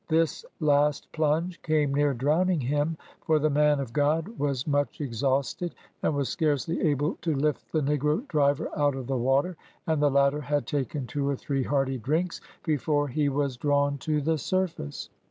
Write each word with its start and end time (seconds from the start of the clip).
This 0.07 0.43
last 0.59 1.11
plunge 1.11 1.61
came 1.61 1.93
near 1.93 2.15
drowning 2.15 2.59
him, 2.61 2.97
for 3.23 3.37
the 3.37 3.51
man 3.51 3.79
of 3.79 3.93
God 3.93 4.29
was 4.39 4.65
much 4.65 4.99
exhausted, 4.99 5.75
and 6.01 6.15
was 6.15 6.27
scarcely 6.27 6.81
able 6.81 7.19
to 7.21 7.35
lift 7.35 7.71
the 7.71 7.81
negro 7.81 8.27
driver 8.27 8.67
out 8.75 8.95
of 8.95 9.05
the 9.05 9.15
water, 9.19 9.57
and 9.85 10.01
the 10.01 10.09
latter 10.09 10.41
had 10.41 10.65
taken 10.65 11.05
two 11.05 11.29
or 11.29 11.35
three 11.35 11.61
hearty 11.61 11.99
drinks 11.99 12.41
before 12.63 13.09
he 13.09 13.29
was 13.29 13.57
drawn 13.57 13.99
to 13.99 14.21
the 14.21 14.39
surface. 14.39 15.09